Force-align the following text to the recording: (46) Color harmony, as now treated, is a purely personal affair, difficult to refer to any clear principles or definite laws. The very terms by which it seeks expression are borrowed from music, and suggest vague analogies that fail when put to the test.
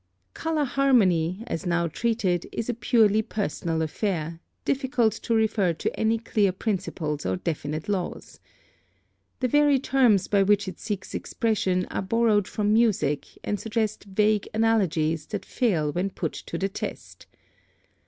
(46) 0.33 0.43
Color 0.43 0.63
harmony, 0.63 1.43
as 1.45 1.67
now 1.67 1.85
treated, 1.87 2.47
is 2.51 2.67
a 2.69 2.73
purely 2.73 3.21
personal 3.21 3.83
affair, 3.83 4.39
difficult 4.65 5.13
to 5.13 5.35
refer 5.35 5.73
to 5.73 5.95
any 5.99 6.17
clear 6.17 6.51
principles 6.51 7.23
or 7.23 7.35
definite 7.35 7.87
laws. 7.87 8.39
The 9.41 9.47
very 9.47 9.77
terms 9.77 10.27
by 10.27 10.41
which 10.41 10.67
it 10.67 10.79
seeks 10.79 11.13
expression 11.13 11.85
are 11.91 12.01
borrowed 12.01 12.47
from 12.47 12.73
music, 12.73 13.27
and 13.43 13.59
suggest 13.59 14.05
vague 14.05 14.49
analogies 14.55 15.27
that 15.27 15.45
fail 15.45 15.91
when 15.91 16.09
put 16.09 16.33
to 16.33 16.57
the 16.57 16.67
test. 16.69 17.27